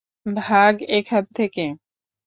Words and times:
ভাগ, 0.25 0.73
এখান 0.89 1.23
থেকে। 1.35 1.65